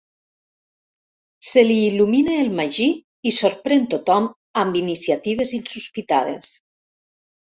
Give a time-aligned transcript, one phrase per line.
[1.49, 2.87] Se li il·lumina el magí
[3.31, 4.27] i sorprèn tothom
[4.63, 6.51] amb iniciatives insospitades.